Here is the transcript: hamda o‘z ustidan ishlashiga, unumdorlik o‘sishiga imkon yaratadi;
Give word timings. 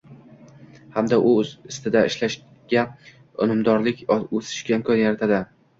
hamda 0.95 1.19
o‘z 1.33 1.51
ustidan 1.73 2.09
ishlashiga, 2.13 2.87
unumdorlik 3.47 4.05
o‘sishiga 4.19 4.79
imkon 4.81 5.03
yaratadi; 5.07 5.47